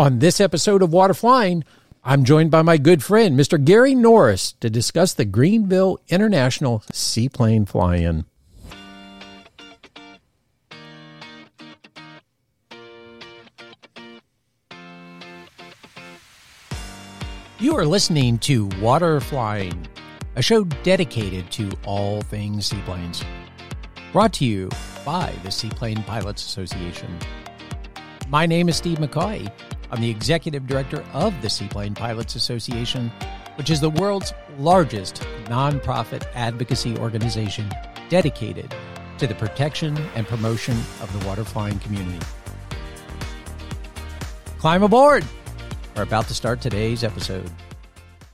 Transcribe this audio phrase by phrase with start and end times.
[0.00, 1.62] On this episode of Water Flying,
[2.02, 3.62] I'm joined by my good friend, Mr.
[3.62, 8.24] Gary Norris, to discuss the Greenville International Seaplane Fly In.
[17.58, 19.86] You are listening to Water Flying,
[20.34, 23.22] a show dedicated to all things seaplanes.
[24.14, 24.70] Brought to you
[25.04, 27.18] by the Seaplane Pilots Association.
[28.30, 29.52] My name is Steve McCoy.
[29.92, 33.10] I'm the executive director of the Seaplane Pilots Association,
[33.56, 37.68] which is the world's largest nonprofit advocacy organization
[38.08, 38.72] dedicated
[39.18, 42.24] to the protection and promotion of the water flying community.
[44.58, 45.24] Climb aboard!
[45.96, 47.50] We're about to start today's episode.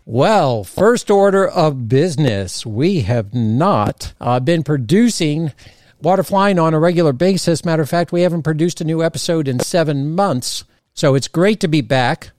[0.05, 2.67] Well, first order of business.
[2.67, 5.53] We have not uh, been producing
[6.03, 7.65] water flying on a regular basis.
[7.65, 10.65] Matter of fact, we haven't produced a new episode in seven months.
[10.97, 12.31] So it's great to be back.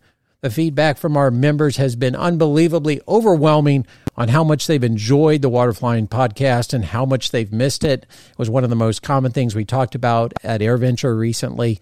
[0.41, 5.49] The feedback from our members has been unbelievably overwhelming on how much they've enjoyed the
[5.49, 8.07] Waterflying podcast and how much they've missed it.
[8.31, 11.79] It was one of the most common things we talked about at AirVenture recently.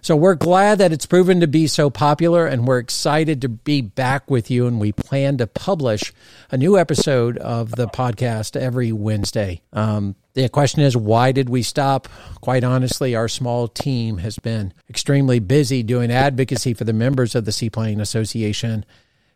[0.00, 3.80] So we're glad that it's proven to be so popular and we're excited to be
[3.80, 4.66] back with you.
[4.66, 6.12] And we plan to publish
[6.50, 9.62] a new episode of the podcast every Wednesday.
[9.72, 12.08] Um, the question is, why did we stop?
[12.40, 17.44] Quite honestly, our small team has been extremely busy doing advocacy for the members of
[17.44, 18.84] the Seaplane Association.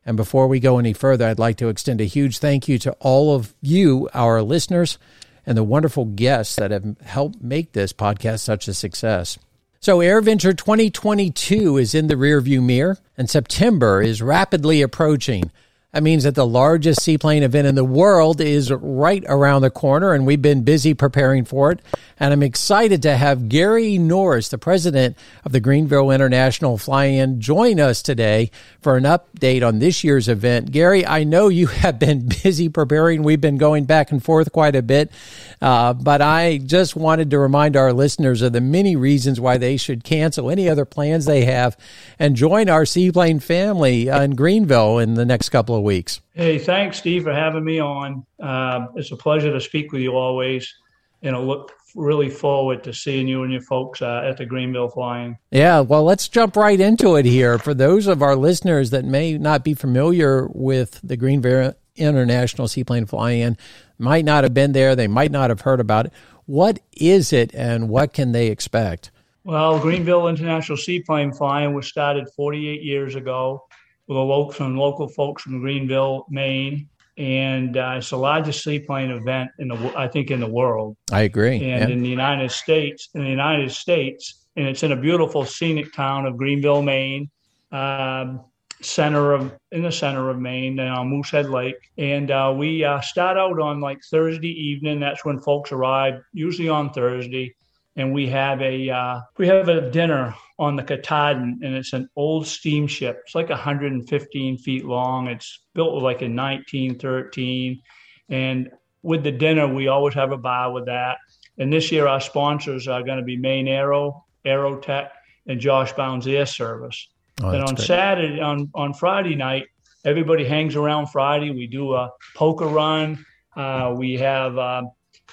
[0.07, 2.93] And before we go any further, I'd like to extend a huge thank you to
[3.01, 4.99] all of you, our listeners,
[5.45, 9.39] and the wonderful guests that have helped make this podcast such a success.
[9.85, 15.51] So AirVenture 2022 is in the rearview mirror and September is rapidly approaching.
[15.93, 20.15] That means that the largest seaplane event in the world is right around the corner,
[20.15, 21.81] and we've been busy preparing for it.
[22.19, 27.43] And I'm excited to have Gary Norris, the president of the Greenville International Fly In,
[27.43, 30.73] join us today for an update on this year's event.
[30.73, 33.23] Gary, I know you have been busy preparing.
[33.23, 35.13] We've been going back and forth quite a bit,
[35.61, 39.77] uh, but I just wanted to remind our listeners of the many reasons why they
[39.77, 41.77] should cancel any other plans they have
[42.19, 46.21] and join our seaplane family in Greenville in the next couple of weeks.
[46.35, 48.25] Hey, thanks, Steve, for having me on.
[48.41, 50.75] Uh, it's a pleasure to speak with you always.
[51.23, 54.89] And I look really forward to seeing you and your folks uh, at the Greenville
[54.89, 55.37] Fly-In.
[55.51, 57.59] Yeah, well, let's jump right into it here.
[57.59, 63.07] For those of our listeners that may not be familiar with the Greenville International Seaplane
[63.07, 63.57] Fly-In,
[63.99, 66.13] might not have been there, they might not have heard about it.
[66.47, 69.11] What is it, and what can they expect?
[69.45, 73.65] Well, Greenville International Seaplane Fly-In was started 48 years ago
[74.15, 79.69] with some local folks from Greenville, Maine, and uh, it's the largest seaplane event in
[79.69, 80.97] the I think in the world.
[81.11, 81.71] I agree.
[81.71, 85.93] And in the United States, in the United States, and it's in a beautiful scenic
[85.93, 87.31] town of Greenville, Maine,
[87.71, 88.45] um,
[88.81, 91.91] center of in the center of Maine, on uh, Moosehead Lake.
[91.99, 95.01] And uh, we uh, start out on like Thursday evening.
[95.01, 97.55] That's when folks arrive, usually on Thursday
[97.97, 102.09] and we have a uh, we have a dinner on the Katahdin, and it's an
[102.15, 103.21] old steamship.
[103.25, 105.27] It's like 115 feet long.
[105.27, 107.83] It's built like in 1913,
[108.29, 108.71] and
[109.03, 111.17] with the dinner, we always have a bar with that.
[111.59, 115.09] And this year, our sponsors are going to be Maine Aero, Aerotech,
[115.49, 117.09] and Josh Bounds Air Service.
[117.43, 117.87] Oh, and on great.
[117.89, 119.67] Saturday, on on Friday night,
[120.05, 121.51] everybody hangs around Friday.
[121.51, 123.27] We do a poker run.
[123.57, 124.83] Uh, we have uh,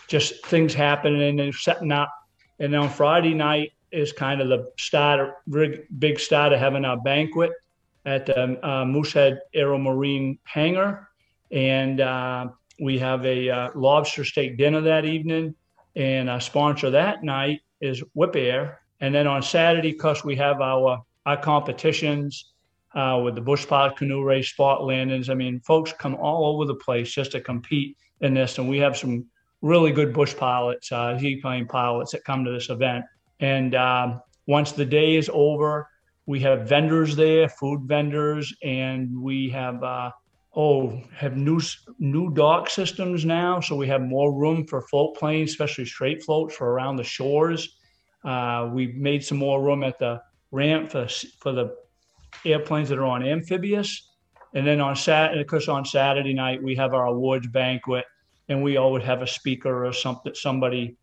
[0.07, 2.09] just things happening and setting up
[2.59, 5.35] and on Friday night is kind of the start,
[5.99, 7.51] big start of having our banquet
[8.05, 11.09] at the uh, Moosehead Aero Marine hangar.
[11.51, 15.55] And uh, we have a uh, lobster steak dinner that evening.
[15.95, 18.77] And our sponsor that night is Wipaire.
[19.01, 22.51] And then on Saturday, because we have our, our competitions
[22.95, 25.29] uh, with the bush pilot canoe race, spot landings.
[25.29, 28.57] I mean, folks come all over the place just to compete in this.
[28.57, 29.25] And we have some
[29.61, 33.05] really good bush pilots, uh, seaplane pilots that come to this event.
[33.39, 35.87] And um, once the day is over,
[36.25, 40.11] we have vendors there, food vendors, and we have uh,
[40.55, 41.59] oh have new
[41.97, 46.55] new dock systems now, so we have more room for float planes, especially straight floats
[46.55, 47.77] for around the shores.
[48.23, 50.21] Uh, we made some more room at the
[50.51, 51.07] ramp for
[51.39, 51.75] for the
[52.45, 54.09] airplanes that are on amphibious.
[54.53, 58.05] And then on Saturday, of course, on Saturday night we have our awards banquet
[58.49, 60.97] and we always have a speaker or something, somebody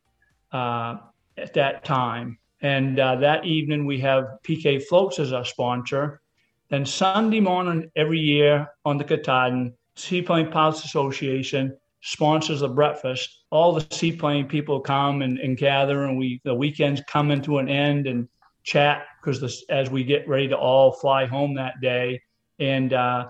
[0.52, 0.96] uh,
[1.36, 2.38] at that time.
[2.62, 6.20] And uh, that evening we have PK Floats as our sponsor.
[6.68, 13.44] Then Sunday morning every year on the Katahdin, Seaplane Pilots Association sponsors a breakfast.
[13.50, 17.68] All the seaplane people come and, and gather, and we the weekends come into an
[17.68, 18.28] end, and
[18.62, 22.20] chat because as we get ready to all fly home that day,
[22.58, 23.26] and uh,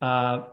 [0.00, 0.44] uh,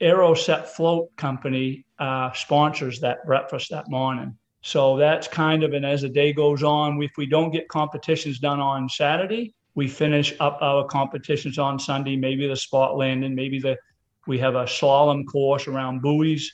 [0.00, 4.36] Aerocet Float Company uh, sponsors that breakfast that morning.
[4.66, 8.40] So that's kind of, and as the day goes on, if we don't get competitions
[8.40, 12.16] done on Saturday, we finish up our competitions on Sunday.
[12.16, 13.76] Maybe the spot landing, maybe the
[14.26, 16.50] we have a slalom course around buoys,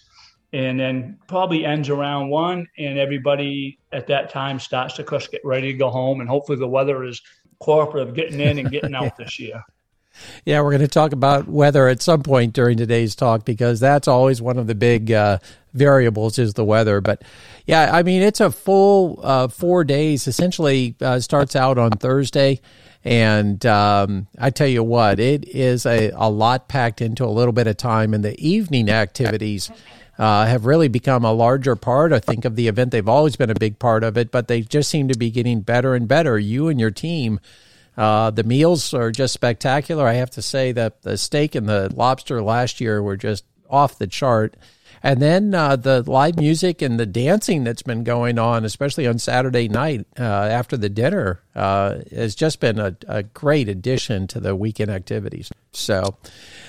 [0.52, 5.72] and then probably ends around one, and everybody at that time starts to get ready
[5.72, 7.22] to go home, and hopefully the weather is
[7.60, 9.64] cooperative, getting in and getting out this year.
[10.44, 14.08] Yeah, we're going to talk about weather at some point during today's talk because that's
[14.08, 15.38] always one of the big uh,
[15.72, 17.00] variables is the weather.
[17.00, 17.22] But
[17.66, 20.26] yeah, I mean, it's a full uh, four days.
[20.26, 22.60] Essentially, uh, starts out on Thursday.
[23.04, 27.52] And um, I tell you what, it is a, a lot packed into a little
[27.52, 28.14] bit of time.
[28.14, 29.70] And the evening activities
[30.18, 32.92] uh, have really become a larger part, I think, of the event.
[32.92, 35.62] They've always been a big part of it, but they just seem to be getting
[35.62, 36.38] better and better.
[36.38, 37.40] You and your team
[37.96, 40.06] uh, the meals are just spectacular.
[40.06, 43.98] I have to say that the steak and the lobster last year were just off
[43.98, 44.56] the chart.
[45.02, 49.18] And then uh, the live music and the dancing that's been going on, especially on
[49.18, 54.40] Saturday night uh, after the dinner, uh, has just been a, a, great addition to
[54.40, 55.50] the weekend activities.
[55.72, 56.16] So,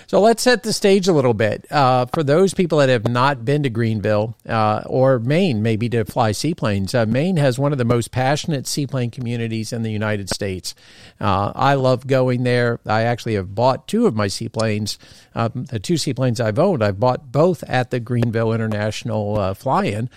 [0.07, 3.45] so let's set the stage a little bit uh, for those people that have not
[3.45, 6.93] been to Greenville uh, or Maine, maybe to fly seaplanes.
[6.93, 10.75] Uh, Maine has one of the most passionate seaplane communities in the United States.
[11.19, 12.81] I love going there.
[12.85, 14.99] I actually have bought two of my seaplanes,
[15.33, 16.83] um, the two seaplanes I've owned.
[16.83, 20.09] I've bought both at the Greenville International Fly-In.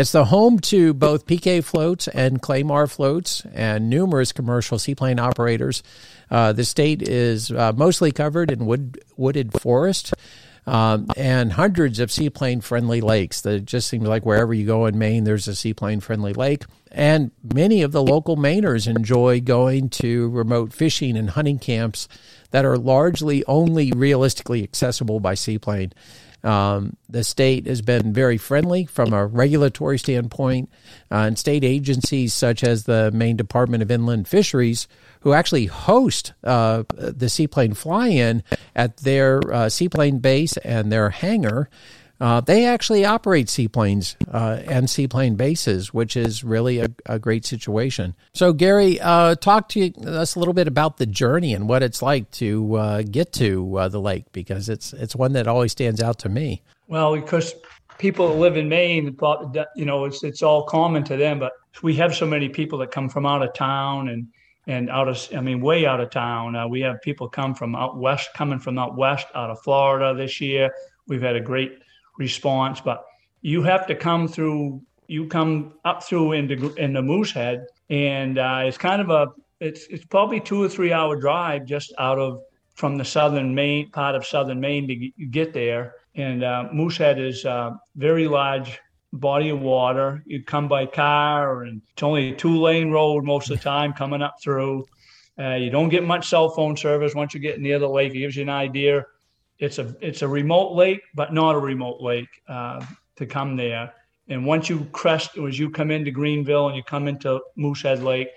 [0.00, 5.82] It's the home to both PK floats and Clamar floats and numerous commercial seaplane operators.
[6.30, 10.14] Uh, the state is uh, mostly covered in wood, wooded forest.
[10.66, 13.42] Um, and hundreds of seaplane friendly lakes.
[13.42, 16.64] That just seems like wherever you go in Maine, there's a seaplane friendly lake.
[16.90, 22.08] And many of the local Mainers enjoy going to remote fishing and hunting camps
[22.52, 25.92] that are largely only realistically accessible by seaplane.
[26.42, 30.70] Um, the state has been very friendly from a regulatory standpoint,
[31.10, 34.88] uh, and state agencies such as the Maine Department of Inland Fisheries,
[35.20, 38.42] who actually host uh, the seaplane fly in
[38.74, 41.68] at their uh, seaplane base and their hangar,
[42.20, 47.46] uh, they actually operate seaplanes uh, and seaplane bases, which is really a, a great
[47.46, 48.14] situation.
[48.34, 52.02] So, Gary, uh, talk to us a little bit about the journey and what it's
[52.02, 56.02] like to uh, get to uh, the lake, because it's it's one that always stands
[56.02, 56.62] out to me.
[56.88, 57.54] Well, because
[57.98, 59.16] people that live in Maine,
[59.76, 61.52] you know, it's it's all common to them, but
[61.82, 64.26] we have so many people that come from out of town and
[64.66, 66.54] and out of I mean way out of town.
[66.54, 70.14] Uh, we have people come from out west, coming from out west, out of Florida
[70.14, 70.74] this year.
[71.06, 71.78] We've had a great
[72.18, 73.04] response, but
[73.42, 74.82] you have to come through.
[75.06, 79.28] You come up through into in the Moosehead, and uh, it's kind of a
[79.60, 82.40] it's it's probably two or three hour drive just out of
[82.74, 85.94] from the southern Maine part of southern Maine to get there.
[86.14, 88.80] And uh, Moosehead is a very large
[89.12, 90.22] body of water.
[90.26, 93.92] You come by car, and it's only a two lane road most of the time
[93.92, 94.86] coming up through.
[95.38, 98.14] Uh, you don't get much cell phone service once you get near the lake.
[98.14, 99.04] It gives you an idea
[99.60, 102.84] it's a it's a remote lake, but not a remote lake uh,
[103.16, 103.92] to come there.
[104.28, 108.28] And once you crest, as you come into Greenville and you come into Moosehead Lake,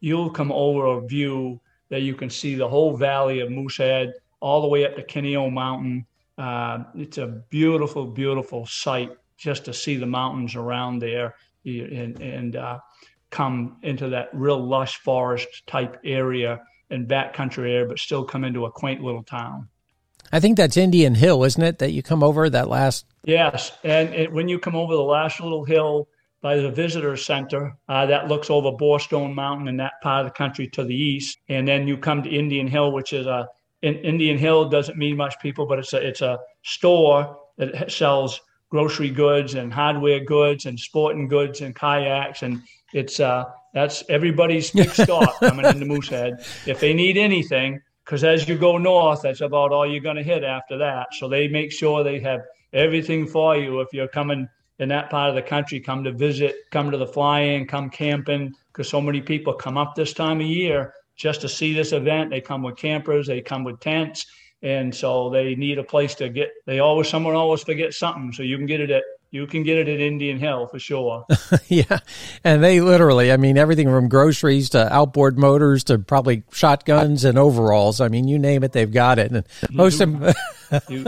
[0.00, 1.60] you'll come over a view
[1.90, 5.52] that you can see the whole valley of Moosehead all the way up to Kineo
[5.52, 6.06] Mountain.
[6.38, 12.56] Uh, it's a beautiful, beautiful sight just to see the mountains around there and, and
[12.56, 12.78] uh,
[13.30, 18.66] come into that real lush forest type area and backcountry area, but still come into
[18.66, 19.68] a quaint little town.
[20.32, 21.78] I think that's Indian Hill, isn't it?
[21.78, 23.06] That you come over that last.
[23.24, 26.08] Yes, and it, when you come over the last little hill
[26.40, 30.36] by the visitor center, uh, that looks over Borestone Mountain and that part of the
[30.36, 33.48] country to the east, and then you come to Indian Hill, which is a
[33.82, 38.40] in, Indian Hill doesn't mean much people, but it's a it's a store that sells
[38.70, 43.44] grocery goods and hardware goods and sporting goods and kayaks and it's uh
[43.74, 46.44] that's everybody's big stop coming into Moosehead.
[46.66, 50.22] If they need anything, because as you go north, that's about all you're going to
[50.22, 51.08] hit after that.
[51.14, 52.40] So they make sure they have
[52.72, 56.56] everything for you if you're coming in that part of the country, come to visit,
[56.70, 60.46] come to the fly-in, come camping, because so many people come up this time of
[60.46, 62.30] year just to see this event.
[62.30, 64.24] They come with campers, they come with tents,
[64.62, 66.50] and so they need a place to get.
[66.66, 69.78] They always someone always forgets something, so you can get it at you can get
[69.78, 71.24] it at Indian Hill for sure.
[71.68, 72.00] yeah.
[72.42, 77.38] And they literally, I mean, everything from groceries to outboard motors to probably shotguns and
[77.38, 78.00] overalls.
[78.00, 79.30] I mean, you name it, they've got it.
[79.30, 80.34] And most of them.
[80.88, 81.06] you,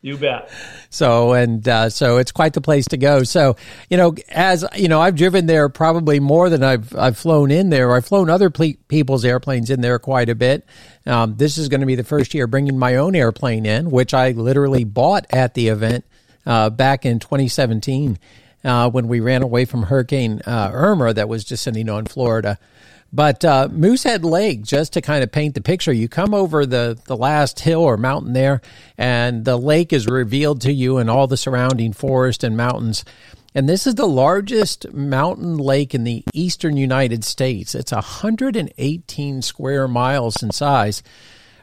[0.00, 0.50] You bet.
[0.90, 3.22] So and uh, so it's quite the place to go.
[3.22, 3.56] So
[3.90, 7.68] you know, as you know, I've driven there probably more than I've I've flown in
[7.68, 7.94] there.
[7.94, 10.64] I've flown other ple- people's airplanes in there quite a bit.
[11.04, 14.14] Um, this is going to be the first year bringing my own airplane in, which
[14.14, 16.06] I literally bought at the event
[16.48, 18.18] uh, back in 2017
[18.64, 22.58] uh, when we ran away from Hurricane uh, Irma that was descending on Florida.
[23.12, 26.98] But uh, Moosehead Lake, just to kind of paint the picture, you come over the,
[27.06, 28.60] the last hill or mountain there,
[28.98, 33.04] and the lake is revealed to you and all the surrounding forest and mountains.
[33.54, 37.74] And this is the largest mountain lake in the eastern United States.
[37.74, 41.02] It's 118 square miles in size.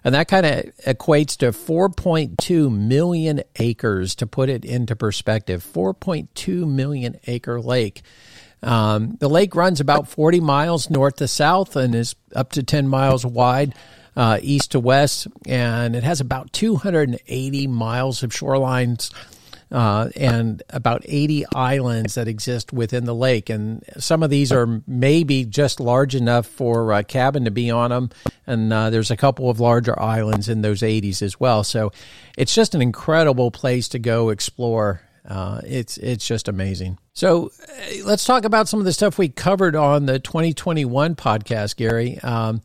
[0.05, 5.65] And that kind of equates to 4.2 million acres to put it into perspective.
[5.73, 8.03] 4.2 million acre lake.
[8.61, 12.87] Um, the lake runs about 40 miles north to south and is up to 10
[12.87, 13.73] miles wide.
[14.15, 19.11] Uh, east to west, and it has about 280 miles of shorelines
[19.75, 23.49] uh, and about 80 islands that exist within the lake.
[23.49, 27.89] And some of these are maybe just large enough for a cabin to be on
[27.89, 28.09] them.
[28.47, 31.65] And uh, there's a couple of larger islands in those 80s as well.
[31.65, 31.91] So
[32.37, 35.01] it's just an incredible place to go explore.
[35.27, 36.97] Uh, it's it's just amazing.
[37.11, 41.75] So uh, let's talk about some of the stuff we covered on the 2021 podcast,
[41.75, 42.17] Gary.
[42.19, 42.61] Um,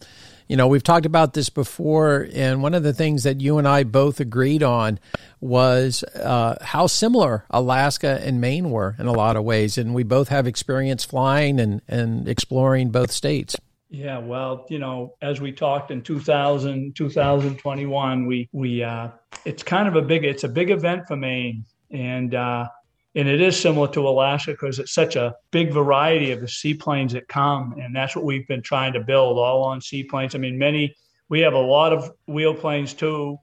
[0.50, 3.68] you know, we've talked about this before, and one of the things that you and
[3.68, 4.98] I both agreed on
[5.40, 10.02] was uh, how similar Alaska and Maine were in a lot of ways, and we
[10.02, 13.54] both have experience flying and and exploring both states.
[13.90, 19.10] Yeah, well, you know, as we talked in 2000, 2021, we we uh,
[19.44, 22.66] it's kind of a big it's a big event for Maine, and uh,
[23.14, 27.12] and it is similar to Alaska because it's such a big variety of the seaplanes
[27.12, 30.34] that come, and that's what we've been trying to build all on seaplanes.
[30.34, 30.94] I mean, many
[31.28, 33.38] we have a lot of wheel planes too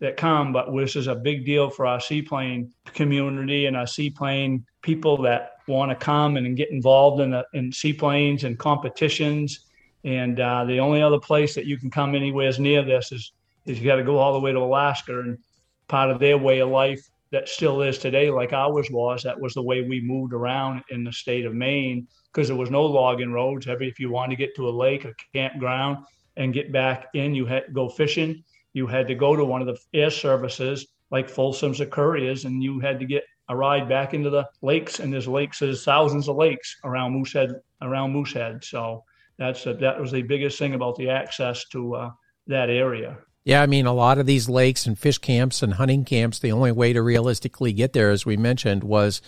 [0.00, 4.64] that come, but this is a big deal for our seaplane community and our seaplane
[4.82, 9.66] people that want to come and get involved in the, in seaplanes and competitions.
[10.04, 13.32] And uh, the only other place that you can come anywhere near this is
[13.64, 15.38] is you got to go all the way to Alaska, and
[15.86, 19.22] part of their way of life that still is today, like ours was.
[19.22, 22.70] That was the way we moved around in the state of Maine because there was
[22.70, 23.66] no logging roads.
[23.66, 26.04] Every if you wanted to get to a lake, a campground,
[26.36, 28.44] and get back in, you had to go fishing.
[28.74, 32.62] You had to go to one of the air services like Folsom's or Currier's, and
[32.62, 35.00] you had to get a ride back into the lakes.
[35.00, 38.62] And there's lakes, there's thousands of lakes around Moosehead, around Moosehead.
[38.62, 39.04] So
[39.38, 42.10] that's a, that was the biggest thing about the access to uh,
[42.46, 43.18] that area.
[43.44, 46.52] Yeah, I mean, a lot of these lakes and fish camps and hunting camps, the
[46.52, 49.20] only way to realistically get there, as we mentioned, was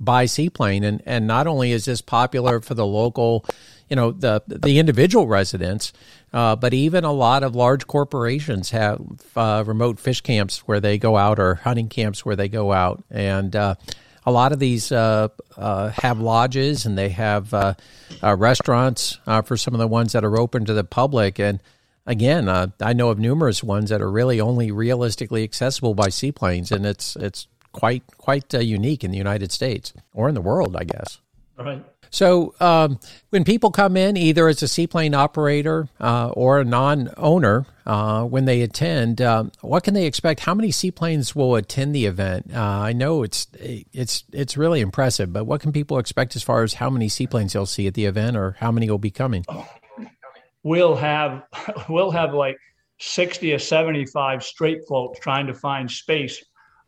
[0.00, 0.84] by seaplane.
[0.84, 3.44] And, and not only is this popular for the local,
[3.90, 5.92] you know, the, the individual residents,
[6.32, 9.00] uh, but even a lot of large corporations have
[9.36, 13.04] uh, remote fish camps where they go out or hunting camps where they go out.
[13.10, 13.74] And, uh,
[14.26, 17.74] a lot of these uh, uh, have lodges and they have uh,
[18.22, 21.38] restaurants for some of the ones that are open to the public.
[21.38, 21.60] And
[22.08, 26.72] again, uh, I know of numerous ones that are really only realistically accessible by seaplanes,
[26.72, 30.74] and it's it's quite quite uh, unique in the United States or in the world,
[30.76, 31.20] I guess.
[31.56, 31.84] Right.
[32.10, 32.98] So, um,
[33.30, 38.46] when people come in, either as a seaplane operator uh, or a non-owner, uh, when
[38.46, 40.40] they attend, um, what can they expect?
[40.40, 42.50] How many seaplanes will attend the event?
[42.54, 46.62] Uh, I know it's it's it's really impressive, but what can people expect as far
[46.62, 49.44] as how many seaplanes they'll see at the event, or how many will be coming?
[49.48, 49.68] Oh,
[50.62, 51.42] we'll have
[51.88, 52.56] we'll have like
[53.00, 56.44] 60 or 75 straight floats trying to find space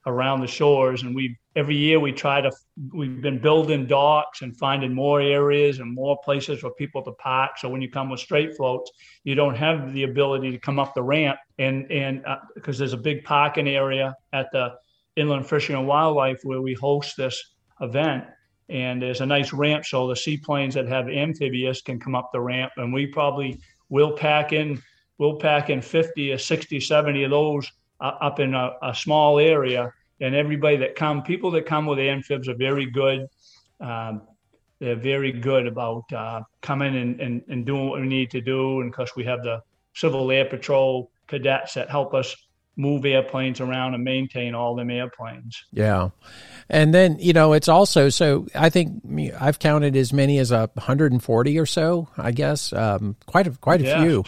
[0.07, 1.03] around the shores.
[1.03, 2.51] And we every year we try to
[2.93, 7.53] we've been building docks and finding more areas and more places for people to park.
[7.59, 8.91] So when you come with straight floats
[9.25, 11.39] you don't have the ability to come up the ramp.
[11.59, 12.25] And and
[12.55, 14.75] because uh, there's a big parking area at the
[15.17, 18.25] inland fishing and wildlife where we host this event
[18.71, 22.41] and there's a nice ramp so the seaplanes that have amphibious can come up the
[22.41, 24.81] ramp and we probably will pack in
[25.19, 29.39] we'll pack in 50 or 60 70 of those uh, up in a, a, small
[29.39, 33.27] area and everybody that come people that come with amphibs are very good.
[33.81, 34.23] Um,
[34.79, 38.81] they're very good about uh, coming and, and, and doing what we need to do
[38.81, 39.63] and because we have the
[39.95, 42.35] civil air patrol cadets that help us
[42.81, 45.65] move airplanes around and maintain all them airplanes.
[45.73, 46.11] Yeah.
[46.69, 49.03] And then, you know, it's also so I think
[49.39, 52.73] I've counted as many as a 140 or so, I guess.
[52.73, 54.03] Um, quite a quite a yeah.
[54.03, 54.25] few.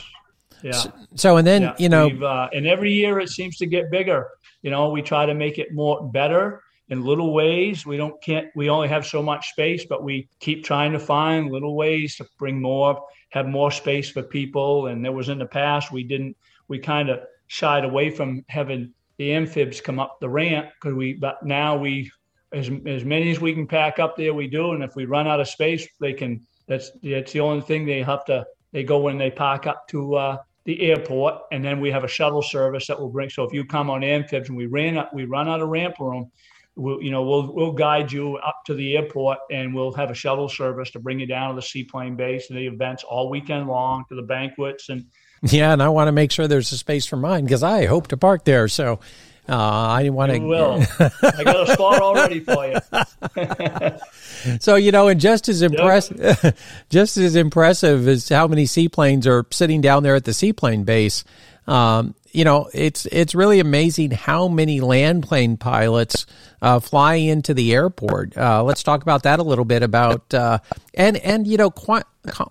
[0.63, 0.73] Yeah.
[0.73, 1.75] So, so and then, yeah.
[1.79, 4.29] you know, uh, and every year it seems to get bigger.
[4.63, 7.87] You know, we try to make it more better in little ways.
[7.87, 11.51] We don't can't we only have so much space, but we keep trying to find
[11.51, 15.47] little ways to bring more have more space for people and there was in the
[15.47, 16.37] past we didn't
[16.69, 17.21] we kind of
[17.53, 22.11] shied away from having the amphibs come up the ramp because we but now we
[22.51, 25.29] as as many as we can pack up there we do and if we run
[25.29, 28.43] out of space they can that's that's the only thing they have to
[28.73, 32.09] they go when they park up to uh, the airport and then we have a
[32.09, 35.13] shuttle service that will bring so if you come on amphibs and we ran up
[35.13, 36.31] we run out of ramp room
[36.75, 40.15] we'll you know we'll we'll guide you up to the airport and we'll have a
[40.15, 43.69] shuttle service to bring you down to the seaplane base and the events all weekend
[43.69, 45.05] long to the banquets and
[45.51, 48.09] yeah, and I want to make sure there's a space for mine because I hope
[48.09, 48.69] to park there.
[48.69, 49.01] So
[49.49, 50.39] uh, I want to.
[50.39, 54.59] Will I got a spot already for you?
[54.61, 56.57] so you know, and just as impressive, yep.
[56.91, 61.25] just as impressive as how many seaplanes are sitting down there at the seaplane base.
[61.67, 66.27] Um, you know, it's it's really amazing how many land plane pilots
[66.63, 68.37] uh, fly into the airport.
[68.37, 70.59] Uh, let's talk about that a little bit about uh,
[70.95, 72.05] and and you know quite,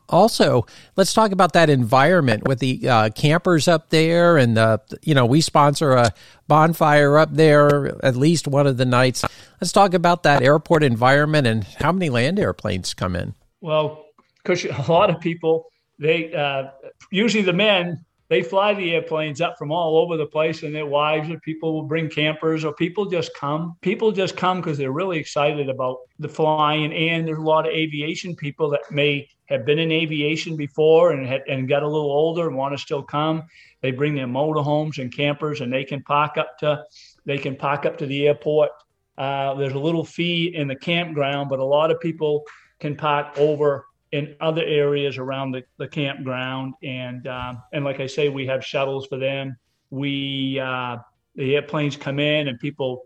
[0.07, 0.65] also
[0.95, 5.25] let's talk about that environment with the uh, campers up there and the you know
[5.25, 6.11] we sponsor a
[6.47, 9.25] bonfire up there at least one of the nights.
[9.59, 13.33] Let's talk about that airport environment and how many land airplanes come in.
[13.61, 14.05] Well,
[14.43, 16.69] because a lot of people they uh,
[17.11, 20.85] usually the men they fly the airplanes up from all over the place and their
[20.85, 23.75] wives or people will bring campers or people just come.
[23.81, 27.73] People just come because they're really excited about the flying and there's a lot of
[27.73, 32.09] aviation people that may have been in aviation before and had, and got a little
[32.09, 33.43] older and want to still come.
[33.81, 36.85] They bring their motorhomes and campers and they can park up to
[37.25, 38.71] they can park up to the airport.
[39.17, 42.45] Uh, there's a little fee in the campground but a lot of people
[42.79, 46.73] can park over in other areas around the, the campground.
[46.83, 49.57] And um, and like I say, we have shuttles for them.
[49.89, 50.97] We uh,
[51.35, 53.03] the airplanes come in and people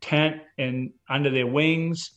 [0.00, 2.12] tent and under their wings.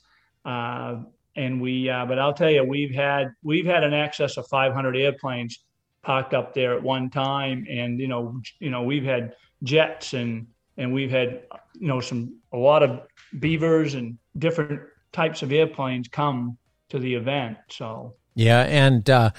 [0.45, 0.97] Uh,
[1.35, 4.97] and we, uh, but I'll tell you, we've had we've had an excess of 500
[4.97, 5.59] airplanes
[6.01, 10.47] parked up there at one time, and you know, you know, we've had jets and
[10.77, 11.43] and we've had
[11.75, 13.01] you know some a lot of
[13.39, 14.81] beavers and different
[15.11, 16.57] types of airplanes come
[16.89, 17.57] to the event.
[17.69, 19.31] So yeah, and uh,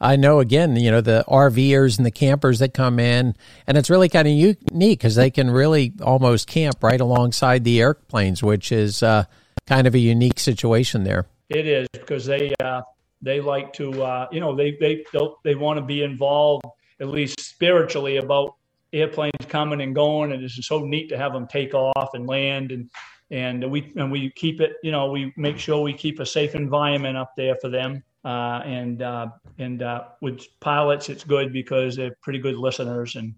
[0.00, 3.34] I know again, you know, the RVers and the campers that come in,
[3.66, 7.80] and it's really kind of unique because they can really almost camp right alongside the
[7.80, 9.24] airplanes, which is uh,
[9.66, 11.26] kind of a unique situation there.
[11.48, 12.82] It is because they uh,
[13.22, 15.04] they like to, uh, you know, they they
[15.44, 16.64] they want to be involved
[17.00, 18.54] at least spiritually about
[18.92, 22.72] airplanes coming and going, and it's so neat to have them take off and land
[22.72, 22.90] and
[23.30, 26.54] and we and we keep it you know we make sure we keep a safe
[26.54, 29.28] environment up there for them uh, and uh,
[29.58, 33.34] and uh, with pilots, it's good because they're pretty good listeners, and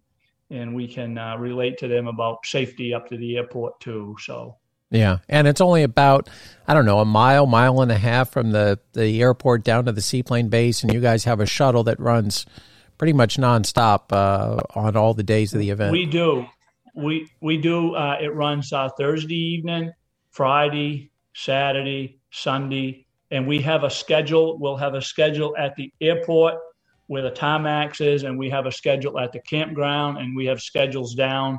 [0.51, 4.17] and we can uh, relate to them about safety up to the airport too.
[4.21, 4.57] So
[4.91, 6.29] yeah, and it's only about
[6.67, 9.93] I don't know a mile, mile and a half from the the airport down to
[9.93, 12.47] the seaplane base, and you guys have a shuttle that runs
[12.97, 15.93] pretty much nonstop uh, on all the days of the event.
[15.93, 16.47] We do,
[16.97, 17.95] we we do.
[17.95, 19.93] Uh, it runs Thursday evening,
[20.31, 24.59] Friday, Saturday, Sunday and we have a schedule.
[24.59, 26.55] We'll have a schedule at the airport
[27.07, 30.61] where the Timex is, and we have a schedule at the campground, and we have
[30.61, 31.59] schedules down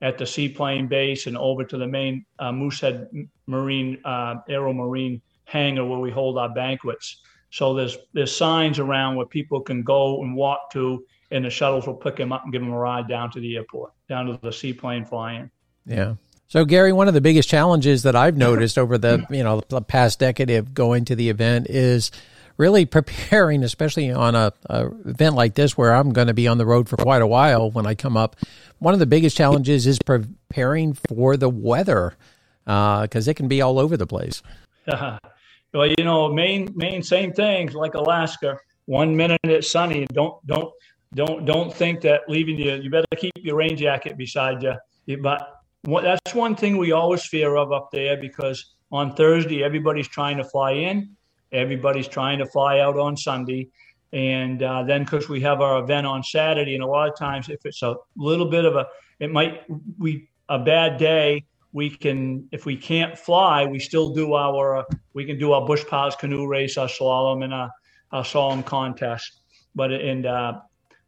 [0.00, 3.08] at the seaplane base and over to the main uh, Moosehead
[3.46, 7.22] Marine uh, Aero Marine hangar where we hold our banquets.
[7.50, 11.86] So there's there's signs around where people can go and walk to, and the shuttles
[11.86, 14.38] will pick them up and give them a ride down to the airport, down to
[14.42, 15.50] the seaplane flying.
[15.84, 16.14] Yeah.
[16.52, 19.80] So, Gary, one of the biggest challenges that I've noticed over the you know the
[19.80, 22.10] past decade of going to the event is
[22.58, 26.58] really preparing, especially on a, a event like this where I'm going to be on
[26.58, 28.36] the road for quite a while when I come up.
[28.80, 32.18] One of the biggest challenges is preparing for the weather
[32.66, 34.42] because uh, it can be all over the place.
[34.86, 38.58] well, you know, Maine, Maine, same things like Alaska.
[38.84, 40.06] One minute it's sunny.
[40.12, 40.70] Don't don't
[41.14, 42.74] don't don't think that leaving you.
[42.74, 45.16] You better keep your rain jacket beside you.
[45.16, 50.36] But that's one thing we always fear of up there because on Thursday everybody's trying
[50.36, 51.16] to fly in,
[51.50, 53.68] everybody's trying to fly out on Sunday,
[54.12, 57.48] and uh, then because we have our event on Saturday, and a lot of times
[57.48, 58.86] if it's a little bit of a,
[59.18, 59.62] it might
[59.98, 64.84] we a bad day, we can if we can't fly, we still do our uh,
[65.14, 67.70] we can do our bush pilots canoe race, our slalom, and our,
[68.12, 69.40] our slalom contest.
[69.74, 70.60] But and uh,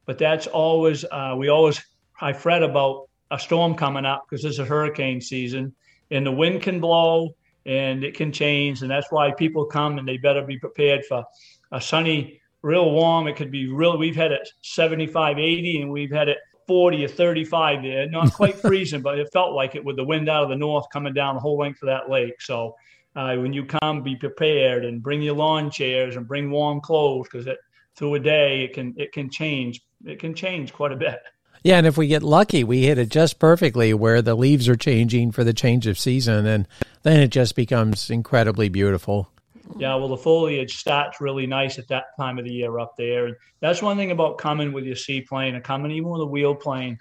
[0.06, 1.84] but that's always uh, we always
[2.20, 5.74] I fret about a storm coming up because this is hurricane season
[6.10, 7.34] and the wind can blow
[7.66, 8.82] and it can change.
[8.82, 11.24] And that's why people come and they better be prepared for
[11.72, 13.26] a sunny, real warm.
[13.26, 13.98] It could be real.
[13.98, 18.08] We've had it 75, 80, and we've had it 40 or 35 there.
[18.08, 20.86] Not quite freezing, but it felt like it with the wind out of the north
[20.92, 22.40] coming down the whole length of that lake.
[22.40, 22.76] So
[23.16, 27.28] uh, when you come, be prepared and bring your lawn chairs and bring warm clothes
[27.30, 27.48] because
[27.96, 29.80] through a day it can it can change.
[30.04, 31.18] It can change quite a bit.
[31.64, 34.76] Yeah, and if we get lucky, we hit it just perfectly where the leaves are
[34.76, 36.68] changing for the change of season, and
[37.04, 39.30] then it just becomes incredibly beautiful.
[39.78, 43.24] Yeah, well, the foliage starts really nice at that time of the year up there.
[43.28, 46.54] And that's one thing about coming with your seaplane or coming even with a wheel
[46.54, 46.98] plane.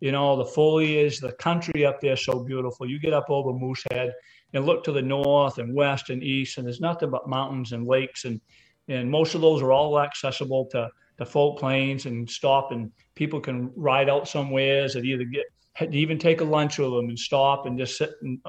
[0.00, 2.88] You know, the foliage, the country up there so beautiful.
[2.88, 4.14] You get up over Moosehead
[4.54, 7.86] and look to the north and west and east, and there's nothing but mountains and
[7.86, 8.24] lakes.
[8.24, 8.40] And,
[8.88, 13.40] and most of those are all accessible to, to folk planes and stop, and people
[13.40, 15.46] can ride out somewheres and either get
[15.90, 18.40] even take a lunch with them and stop and just sit in,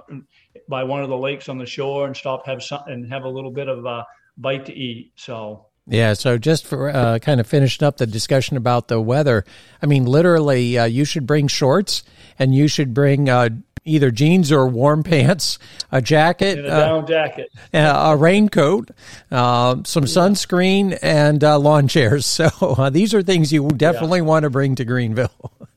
[0.69, 3.29] by one of the lakes on the shore and stop have some and have a
[3.29, 4.05] little bit of a
[4.37, 5.11] bite to eat.
[5.15, 9.45] So yeah, so just for uh, kind of finishing up the discussion about the weather,
[9.81, 12.03] I mean, literally, uh, you should bring shorts
[12.37, 13.49] and you should bring uh,
[13.87, 15.57] either jeans or warm pants,
[15.91, 18.91] a jacket, a down jacket, a raincoat,
[19.31, 22.25] uh, some sunscreen, and uh, lawn chairs.
[22.25, 24.25] So uh, these are things you definitely yeah.
[24.25, 25.51] want to bring to Greenville.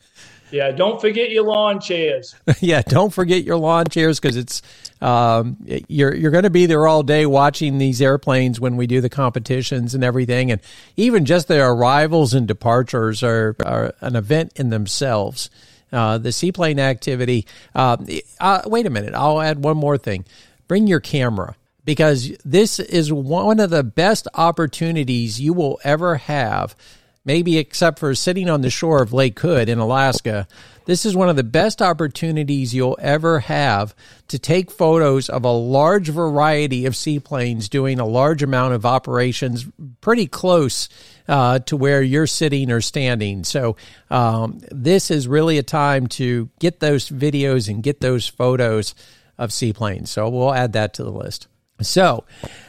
[0.53, 2.35] Yeah, don't forget your lawn chairs.
[2.61, 4.63] yeah, don't forget your lawn chairs because it's
[5.01, 5.57] um,
[5.89, 9.09] you're you're going to be there all day watching these airplanes when we do the
[9.09, 10.61] competitions and everything, and
[10.97, 15.51] even just the arrivals and departures are, are an event in themselves.
[15.93, 17.47] Uh, the seaplane activity.
[17.75, 17.97] Uh,
[18.39, 20.25] uh, wait a minute, I'll add one more thing.
[20.69, 26.77] Bring your camera because this is one of the best opportunities you will ever have
[27.25, 30.49] maybe except for sitting on the shore of Lake Hood in Alaska,
[30.87, 33.95] this is one of the best opportunities you'll ever have
[34.29, 39.67] to take photos of a large variety of seaplanes doing a large amount of operations
[40.01, 40.89] pretty close
[41.29, 43.45] uh, to where you're sitting or standing.
[43.45, 43.77] So,
[44.11, 48.95] um, this is really a time to get those videos and get those photos
[49.39, 50.11] of seaplanes.
[50.11, 51.49] So, we'll add that to the list.
[51.83, 52.25] So,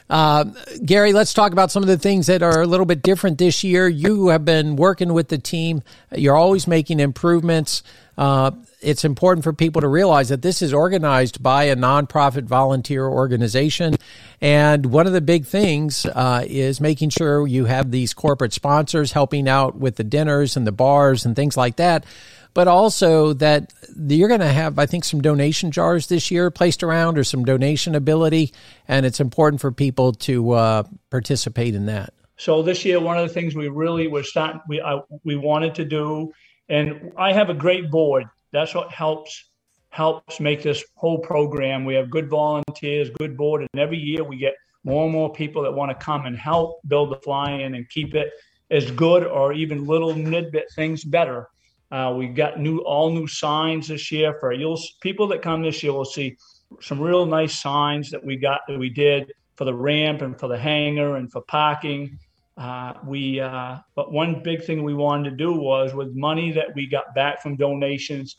[0.09, 0.45] uh,
[0.85, 3.63] Gary, let's talk about some of the things that are a little bit different this
[3.63, 3.87] year.
[3.87, 5.83] You have been working with the team.
[6.15, 7.83] You're always making improvements.
[8.17, 13.05] Uh, it's important for people to realize that this is organized by a nonprofit volunteer
[13.05, 13.95] organization.
[14.41, 19.11] And one of the big things uh, is making sure you have these corporate sponsors
[19.11, 22.05] helping out with the dinners and the bars and things like that
[22.53, 26.83] but also that you're going to have, I think, some donation jars this year placed
[26.83, 28.53] around or some donation ability.
[28.87, 32.13] And it's important for people to uh, participate in that.
[32.37, 35.75] So this year, one of the things we really were starting, we, I, we wanted
[35.75, 36.33] to do,
[36.67, 38.25] and I have a great board.
[38.51, 39.45] That's what helps
[39.89, 41.83] helps make this whole program.
[41.83, 45.61] We have good volunteers, good board, and every year we get more and more people
[45.63, 48.31] that want to come and help build the fly-in and keep it
[48.71, 51.49] as good or even little nidbit things better.
[51.91, 55.83] Uh, we got new all new signs this year for you'll people that come this
[55.83, 56.37] year will see
[56.79, 60.47] some real nice signs that we got that we did for the ramp and for
[60.47, 62.17] the hangar and for parking.
[62.61, 66.67] Uh, we uh, but one big thing we wanted to do was with money that
[66.75, 68.37] we got back from donations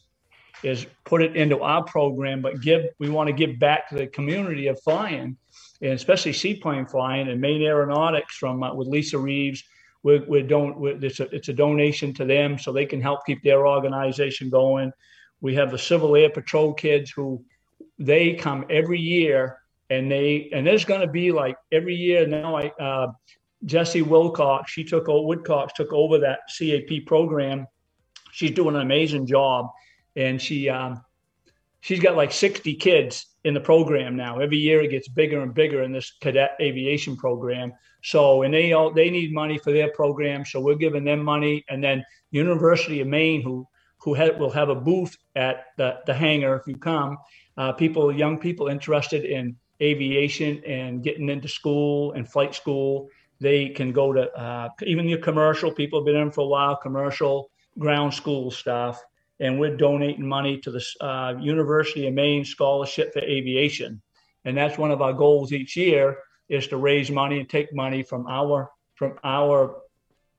[0.62, 4.06] is put it into our program, but give we want to give back to the
[4.06, 5.36] community of flying,
[5.80, 9.64] and especially seaplane flying and Maine Aeronautics from uh, with Lisa Reeves
[10.02, 13.26] we're, we're don't we're, it's, a, it's a donation to them so they can help
[13.26, 14.92] keep their organization going.
[15.40, 17.44] We have the Civil Air Patrol kids who
[17.98, 19.58] they come every year
[19.90, 22.56] and they and there's going to be like every year now.
[22.56, 23.08] I uh,
[23.64, 27.66] Jesse Wilcox, she took Woodcox took over that CAP program.
[28.32, 29.70] She's doing an amazing job,
[30.16, 31.02] and she um,
[31.80, 34.38] she's got like 60 kids in the program now.
[34.38, 37.72] Every year it gets bigger and bigger in this cadet aviation program.
[38.02, 41.64] So, and they all they need money for their program, so we're giving them money.
[41.68, 43.66] And then University of Maine, who
[44.02, 47.16] who ha- will have a booth at the, the hangar if you come.
[47.56, 53.08] Uh, people, young people interested in aviation and getting into school and flight school,
[53.42, 55.70] they can go to uh, even the commercial.
[55.72, 59.02] People have been in for a while, commercial ground school stuff
[59.42, 64.00] and we're donating money to the uh, University of Maine Scholarship for Aviation.
[64.44, 68.02] And that's one of our goals each year is to raise money and take money
[68.02, 69.76] from our from our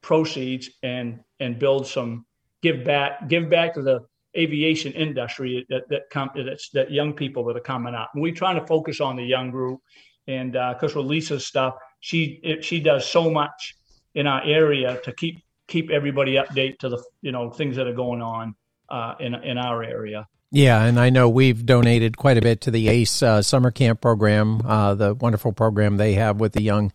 [0.02, 2.26] proceeds and and build some
[2.62, 4.02] give back give back to the
[4.38, 8.12] aviation industry that that come that's that young people that are coming up.
[8.14, 9.80] And we're trying to focus on the young group,
[10.28, 13.78] and because uh, with Lisa's stuff, she it, she does so much
[14.14, 17.94] in our area to keep keep everybody update to the you know things that are
[17.94, 18.56] going on
[18.90, 20.28] uh, in in our area.
[20.52, 24.02] Yeah, and I know we've donated quite a bit to the ACE uh, summer camp
[24.02, 26.92] program, uh, the wonderful program they have with the young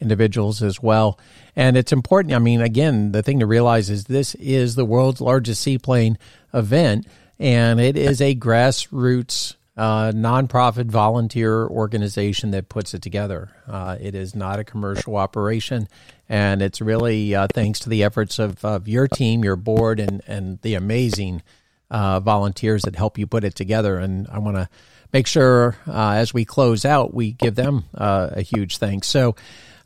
[0.00, 1.18] individuals as well.
[1.56, 2.32] And it's important.
[2.32, 6.18] I mean, again, the thing to realize is this is the world's largest seaplane
[6.54, 13.50] event, and it is a grassroots uh, nonprofit volunteer organization that puts it together.
[13.66, 15.88] Uh, it is not a commercial operation,
[16.28, 20.22] and it's really uh, thanks to the efforts of, of your team, your board, and,
[20.26, 21.42] and the amazing
[21.90, 23.98] uh, volunteers that help you put it together.
[23.98, 24.68] And I want to
[25.12, 29.08] make sure uh, as we close out, we give them uh, a huge thanks.
[29.08, 29.36] So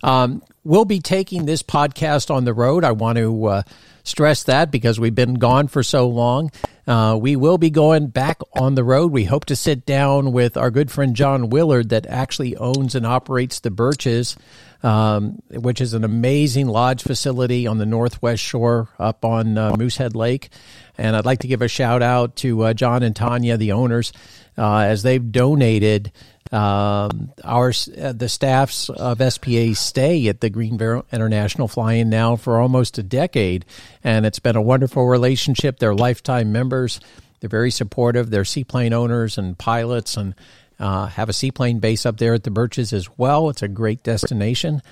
[0.02, 2.84] um, we'll be taking this podcast on the road.
[2.84, 3.64] I want to
[4.06, 6.50] stress that because we've been gone for so long.
[6.86, 9.10] Uh, we will be going back on the road.
[9.10, 13.04] We hope to sit down with our good friend John Willard, that actually owns and
[13.04, 14.36] operates the Birches,
[14.84, 20.14] um, which is an amazing lodge facility on the northwest shore up on uh, Moosehead
[20.14, 20.50] Lake.
[20.96, 24.12] And I'd like to give a shout out to uh, John and Tanya, the owners,
[24.58, 26.12] uh, as they've donated
[26.52, 32.60] um, our uh, the staffs of SPA stay at the Greenville International Fly-In now for
[32.60, 33.64] almost a decade,
[34.04, 35.78] and it's been a wonderful relationship.
[35.78, 37.00] They're lifetime members.
[37.40, 38.30] They're very supportive.
[38.30, 40.34] They're seaplane owners and pilots, and
[40.78, 43.48] uh, have a seaplane base up there at the Birches as well.
[43.50, 44.82] It's a great destination.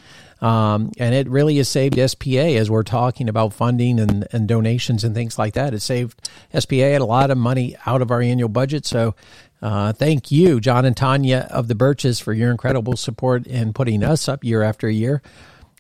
[0.41, 5.05] Um, and it really has saved SPA as we're talking about funding and, and donations
[5.05, 5.73] and things like that.
[5.75, 8.85] It saved SPA a lot of money out of our annual budget.
[8.85, 9.15] So
[9.63, 14.05] uh, thank you, John and Tanya of the Birches, for your incredible support in putting
[14.05, 15.23] us up year after year.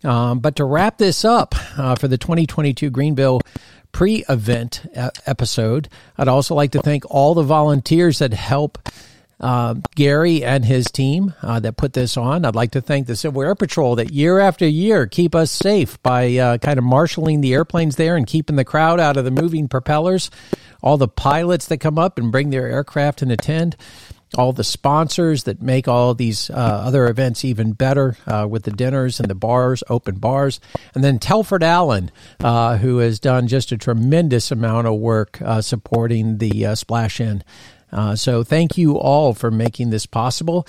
[0.03, 3.41] Um, but to wrap this up uh, for the 2022 Greenville
[3.93, 4.87] pre event
[5.27, 8.79] episode, I'd also like to thank all the volunteers that help.
[9.41, 12.45] Uh, Gary and his team uh, that put this on.
[12.45, 16.01] I'd like to thank the Civil Air Patrol that year after year keep us safe
[16.03, 19.31] by uh, kind of marshaling the airplanes there and keeping the crowd out of the
[19.31, 20.31] moving propellers
[20.85, 23.75] all the pilots that come up and bring their aircraft and attend,
[24.37, 28.71] all the sponsors that make all these uh, other events even better uh, with the
[28.71, 30.61] dinners and the bars, open bars,
[30.95, 36.37] and then Telford Allen, uh, who has done just a tremendous amount of work supporting
[36.37, 37.43] the Splash In.
[37.95, 40.67] Uh, so thank you all for making this possible.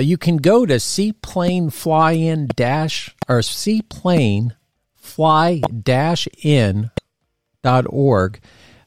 [0.00, 4.54] you can go to seaplane fly in dash or seaplane
[4.94, 6.90] fly dash in
[7.62, 8.40] dot org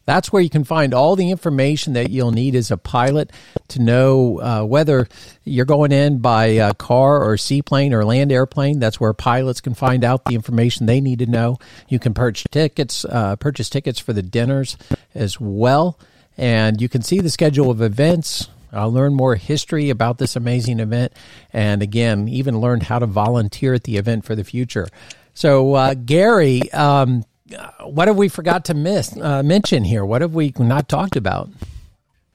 [0.09, 3.31] that's where you can find all the information that you'll need as a pilot
[3.67, 5.07] to know uh, whether
[5.43, 8.79] you're going in by uh, car or seaplane or land airplane.
[8.79, 11.59] That's where pilots can find out the information they need to know.
[11.89, 14.77] You can purchase tickets, uh, purchase tickets for the dinners
[15.13, 15.99] as well,
[16.39, 18.47] and you can see the schedule of events.
[18.71, 21.11] I'll learn more history about this amazing event,
[21.51, 24.87] and again, even learn how to volunteer at the event for the future.
[25.33, 27.25] So, uh, Gary, um,
[27.83, 30.05] what have we forgot to miss uh, mention here?
[30.05, 31.49] What have we not talked about?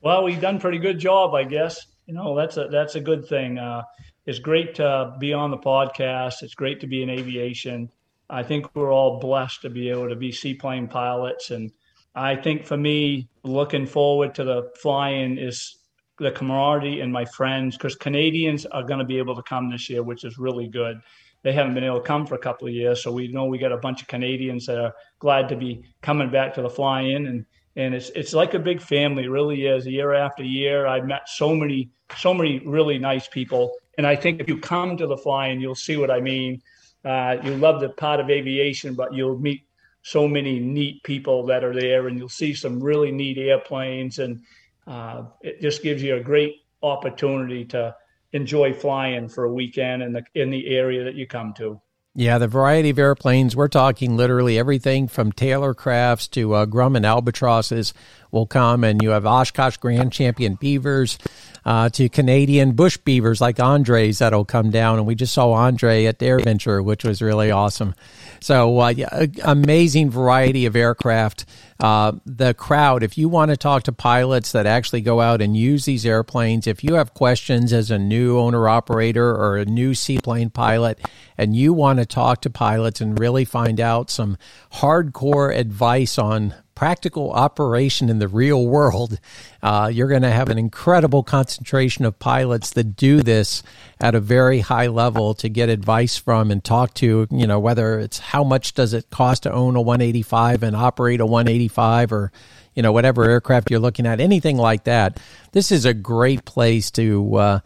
[0.02, 1.86] Well, we've done pretty good job, I guess.
[2.06, 3.58] You know, that's a that's a good thing.
[3.58, 3.84] Uh,
[4.26, 6.42] it's great to be on the podcast.
[6.42, 7.90] It's great to be in aviation.
[8.28, 11.72] I think we're all blessed to be able to be seaplane pilots, and
[12.14, 15.76] I think for me, looking forward to the flying is
[16.18, 19.90] the camaraderie and my friends because Canadians are going to be able to come this
[19.90, 21.00] year, which is really good
[21.44, 23.02] they haven't been able to come for a couple of years.
[23.02, 26.30] So we know we got a bunch of Canadians that are glad to be coming
[26.30, 27.44] back to the fly-in, and
[27.76, 29.28] and it's it's like a big family.
[29.28, 29.86] Really is.
[29.86, 34.40] Year after year, I've met so many so many really nice people, and I think
[34.40, 36.62] if you come to the fly-in, you'll see what I mean.
[37.04, 39.63] Uh, you love the part of aviation, but you'll meet
[40.04, 44.42] so many neat people that are there, and you'll see some really neat airplanes, and
[44.86, 47.96] uh, it just gives you a great opportunity to
[48.32, 51.80] enjoy flying for a weekend in the in the area that you come to.
[52.16, 57.92] Yeah, the variety of airplanes, we're talking literally everything from Taylorcrafts to uh, Grumman Albatrosses
[58.34, 61.18] will come, and you have Oshkosh Grand Champion Beavers
[61.64, 64.98] uh, to Canadian Bush Beavers like Andre's that'll come down.
[64.98, 67.94] And we just saw Andre at AirVenture, which was really awesome.
[68.40, 71.46] So, uh, yeah, amazing variety of aircraft.
[71.80, 75.56] Uh, the crowd, if you want to talk to pilots that actually go out and
[75.56, 79.94] use these airplanes, if you have questions as a new owner operator or a new
[79.94, 81.00] seaplane pilot,
[81.38, 84.36] and you want to talk to pilots and really find out some
[84.74, 89.18] hardcore advice on practical operation in the real world,
[89.62, 93.62] uh, you're going to have an incredible concentration of pilots that do this
[94.00, 97.98] at a very high level to get advice from and talk to, you know, whether
[97.98, 102.32] it's how much does it cost to own a 185 and operate a 185 or,
[102.74, 105.20] you know, whatever aircraft you're looking at, anything like that.
[105.52, 107.60] This is a great place to uh,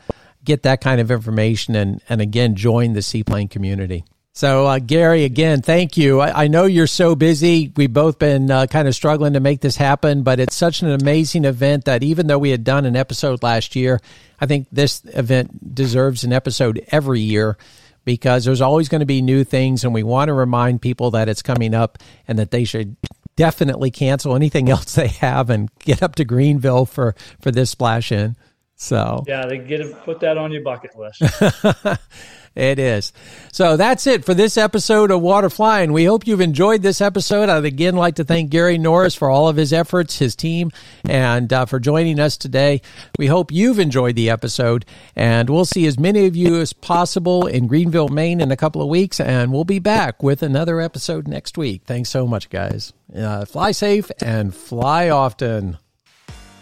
[0.44, 4.04] get that kind of information and, and again, join the seaplane community.
[4.38, 6.20] So, uh, Gary, again, thank you.
[6.20, 7.72] I, I, know you're so busy.
[7.74, 10.90] We've both been uh, kind of struggling to make this happen, but it's such an
[10.92, 14.00] amazing event that even though we had done an episode last year,
[14.40, 17.58] I think this event deserves an episode every year
[18.04, 21.28] because there's always going to be new things, and we want to remind people that
[21.28, 21.98] it's coming up
[22.28, 22.94] and that they should
[23.34, 28.12] definitely cancel anything else they have and get up to Greenville for, for this splash
[28.12, 28.36] in.
[28.80, 31.20] So yeah, they get it, put that on your bucket list.
[32.58, 33.12] it is.
[33.52, 35.92] So that's it for this episode of Water Flying.
[35.92, 37.48] We hope you've enjoyed this episode.
[37.48, 40.72] I'd again like to thank Gary Norris for all of his efforts, his team,
[41.08, 42.82] and uh, for joining us today.
[43.16, 47.46] We hope you've enjoyed the episode, and we'll see as many of you as possible
[47.46, 51.28] in Greenville, Maine in a couple of weeks, and we'll be back with another episode
[51.28, 51.82] next week.
[51.86, 52.92] Thanks so much, guys.
[53.14, 55.78] Uh, fly safe and fly often.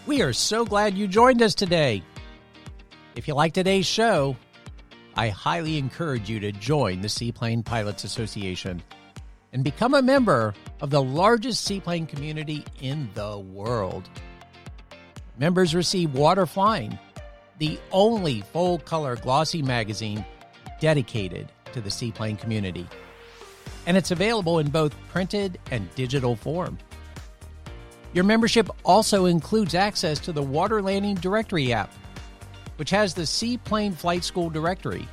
[0.07, 2.03] We are so glad you joined us today.
[3.17, 4.37] If you like today's show,
[5.17, 8.83] I highly encourage you to join the Seaplane Pilots Association
[9.53, 10.53] and become a member
[10.83, 14.11] of the largest seaplane community in the world.
[15.39, 16.99] Members receive Water Flying,
[17.59, 20.23] the only full color glossy magazine
[20.81, 22.87] dedicated to the seaplane community.
[23.87, 26.77] And it's available in both printed and digital form.
[28.13, 31.93] Your membership also includes access to the Water Landing Directory app,
[32.77, 35.09] which has the Seaplane Flight School directory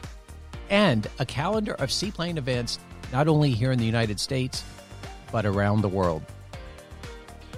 [0.70, 2.80] and a calendar of seaplane events
[3.12, 4.64] not only here in the United States,
[5.32, 6.24] but around the world.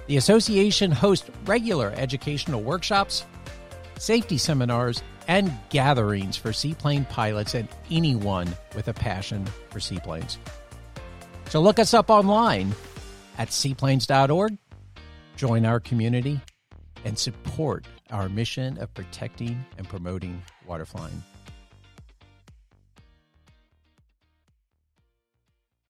[0.06, 3.24] The association hosts regular educational workshops,
[3.98, 10.38] safety seminars, and gatherings for seaplane pilots and anyone with a passion for seaplanes.
[11.48, 12.74] So look us up online
[13.38, 14.58] at seaplanes.org
[15.36, 16.40] join our community,
[17.04, 21.22] and support our mission of protecting and promoting waterflying.